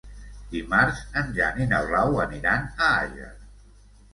Dimarts 0.53 1.01
en 1.21 1.29
Jan 1.35 1.61
i 1.65 1.67
na 1.75 1.81
Blau 1.91 2.17
aniran 2.25 2.67
a 2.87 2.89
Àger. 3.03 3.33